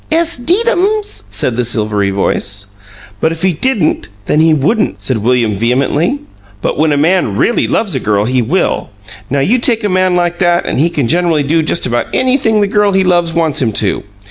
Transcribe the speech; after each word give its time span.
"Ess, 0.11 0.37
'deedums!" 0.37 1.25
said 1.29 1.55
the 1.55 1.63
silvery 1.63 2.09
voice. 2.09 2.65
"But 3.19 3.31
if 3.31 3.43
he 3.43 3.53
didn't, 3.53 4.09
then 4.25 4.39
he 4.39 4.51
wouldn't," 4.51 4.99
said 4.99 5.19
William 5.19 5.53
vehemently. 5.53 6.21
"But 6.59 6.75
when 6.75 6.91
a 6.91 6.97
man 6.97 7.37
really 7.37 7.67
loves 7.67 7.93
a 7.93 7.99
girl 7.99 8.25
he 8.25 8.41
will. 8.41 8.89
Now, 9.29 9.41
you 9.41 9.59
take 9.59 9.83
a 9.83 9.89
man 9.89 10.15
like 10.15 10.39
that 10.39 10.65
and 10.65 10.79
he 10.79 10.89
can 10.89 11.07
generally 11.07 11.43
do 11.43 11.61
just 11.61 11.85
about 11.85 12.07
anything 12.15 12.61
the 12.61 12.67
girl 12.67 12.93
he 12.93 13.03
loves 13.03 13.33
wants 13.33 13.61
him 13.61 13.73
to. 13.73 14.03